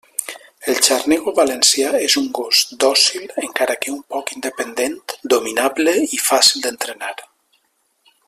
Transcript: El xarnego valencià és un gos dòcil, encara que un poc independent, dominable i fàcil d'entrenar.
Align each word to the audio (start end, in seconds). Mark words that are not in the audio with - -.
El 0.71 0.77
xarnego 0.85 1.33
valencià 1.39 1.91
és 2.05 2.15
un 2.21 2.29
gos 2.37 2.61
dòcil, 2.85 3.27
encara 3.43 3.77
que 3.83 3.93
un 3.97 4.01
poc 4.15 4.33
independent, 4.37 4.97
dominable 5.35 5.95
i 6.19 6.21
fàcil 6.31 6.65
d'entrenar. 6.67 7.15